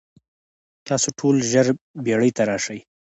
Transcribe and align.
تاسو 0.87 1.09
ټول 1.19 1.35
ژر 1.51 1.67
بیړۍ 2.03 2.31
ته 2.37 2.43
راشئ. 2.49 2.79